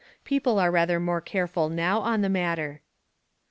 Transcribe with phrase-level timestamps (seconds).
[0.23, 2.81] People are rather more careful now on the matter.